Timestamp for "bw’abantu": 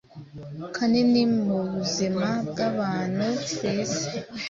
2.49-3.25